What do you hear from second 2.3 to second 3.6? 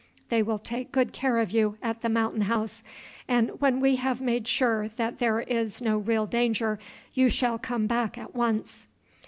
House; and